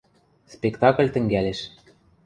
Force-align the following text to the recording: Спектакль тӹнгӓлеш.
Спектакль 0.53 1.11
тӹнгӓлеш. 1.13 1.59